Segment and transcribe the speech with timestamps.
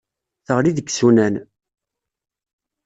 [0.45, 1.35] Teɣli deg yisunan.